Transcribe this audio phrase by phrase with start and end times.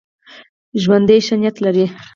[0.81, 1.85] ژوندي ښه نیت لري